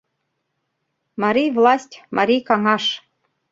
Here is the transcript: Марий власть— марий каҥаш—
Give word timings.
Марий 1.21 1.49
власть— 1.57 2.01
марий 2.17 2.41
каҥаш— 2.49 2.85